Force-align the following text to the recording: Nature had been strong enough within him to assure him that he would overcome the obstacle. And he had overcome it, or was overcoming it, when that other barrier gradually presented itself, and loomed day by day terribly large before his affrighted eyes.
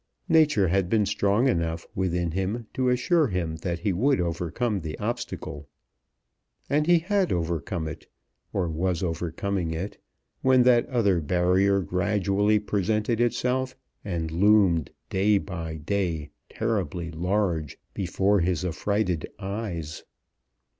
Nature 0.29 0.67
had 0.69 0.89
been 0.89 1.05
strong 1.05 1.47
enough 1.47 1.85
within 1.93 2.31
him 2.31 2.65
to 2.73 2.89
assure 2.89 3.27
him 3.27 3.57
that 3.57 3.77
he 3.77 3.93
would 3.93 4.19
overcome 4.19 4.79
the 4.79 4.97
obstacle. 4.97 5.67
And 6.67 6.87
he 6.87 6.97
had 6.97 7.31
overcome 7.31 7.87
it, 7.87 8.07
or 8.51 8.67
was 8.67 9.03
overcoming 9.03 9.69
it, 9.69 9.99
when 10.41 10.63
that 10.63 10.89
other 10.89 11.21
barrier 11.21 11.81
gradually 11.81 12.57
presented 12.57 13.21
itself, 13.21 13.75
and 14.03 14.31
loomed 14.31 14.89
day 15.11 15.37
by 15.37 15.75
day 15.77 16.31
terribly 16.49 17.11
large 17.11 17.77
before 17.93 18.39
his 18.39 18.65
affrighted 18.65 19.29
eyes. 19.37 20.01